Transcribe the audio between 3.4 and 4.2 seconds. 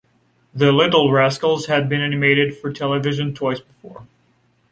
before.